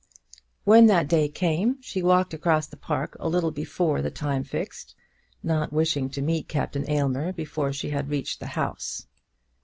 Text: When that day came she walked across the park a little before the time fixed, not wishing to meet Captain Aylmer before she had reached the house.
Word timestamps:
When 0.63 0.87
that 0.87 1.07
day 1.07 1.29
came 1.29 1.79
she 1.79 2.01
walked 2.01 2.33
across 2.33 2.65
the 2.65 2.75
park 2.75 3.15
a 3.19 3.29
little 3.29 3.51
before 3.51 4.01
the 4.01 4.09
time 4.09 4.43
fixed, 4.43 4.95
not 5.43 5.71
wishing 5.71 6.09
to 6.09 6.23
meet 6.23 6.47
Captain 6.47 6.89
Aylmer 6.89 7.31
before 7.31 7.71
she 7.71 7.91
had 7.91 8.09
reached 8.09 8.39
the 8.39 8.47
house. 8.57 9.05